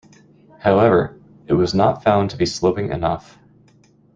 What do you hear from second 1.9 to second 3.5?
found to be sloping enough.